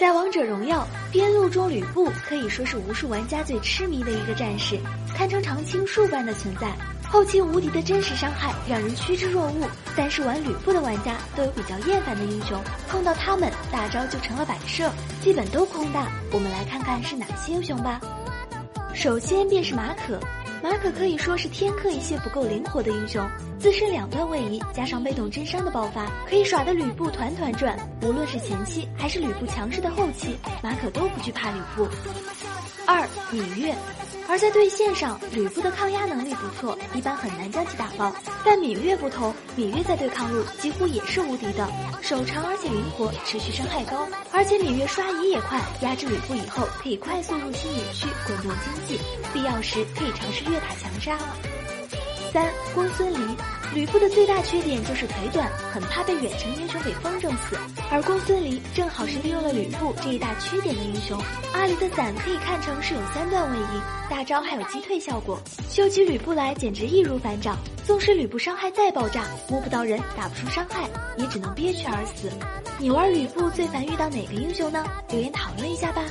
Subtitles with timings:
[0.00, 4.80] 在王者荣耀边路中，吕布可以说是无数玩家最痴迷的一个战士，
[5.14, 6.74] 堪称常青树般的存在。
[7.06, 16.06] 后期无敌的真实伤害让人趋之若鹜，但是玩吕布的玩家都有比较厌烦的英雄，碰到他们大招就成了摆设，基本都空大。
[16.32, 18.00] 我们来看看是哪些英雄吧。
[18.94, 20.18] 首先便是马可。
[20.62, 23.26] 马可可以说是天克一些不够灵活的英雄，
[23.58, 27.78] 自身两段位移加上被动真伤的爆发，可以耍得吕布团团转。
[28.02, 31.88] 无论是前期还是吕布强势的后期，马可都不惧怕吕布。
[32.86, 33.74] 二芈月。
[34.28, 38.14] 而在对线上，吕布的抗压能力不错，一般很难将其打爆。
[38.44, 41.68] 但芈月不同，芈月在对抗路几乎也是无敌的，
[42.00, 49.00] 手长而且灵活，持续伤害高，而且芈月刷野也快，压制吕布以后可以快速入侵野区，滚动经济，
[49.32, 51.49] 必要时可以尝试越塔强杀了。
[52.32, 53.36] 三公孙离。
[53.72, 57.56] 吕布的最大缺点就是腿短，很怕被远程英雄给风筝死。
[57.88, 61.16] 而公孙离正好是利用了吕布这一大缺点的英雄。
[61.52, 67.56] 阿离的伞可以看成是有三段位移，大招还有击退效果，秀起吕布来简直易如反掌。
[67.86, 72.28] 纵使吕布伤害再爆炸，摸不到人，打不出伤害，也只能憋屈而死。
[72.76, 74.84] 你玩吕布最烦遇到哪个英雄呢？
[75.10, 76.02] 留言讨论一下吧。